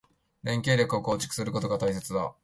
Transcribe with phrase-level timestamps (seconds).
[0.41, 2.33] 連携力を構築することが大切だ。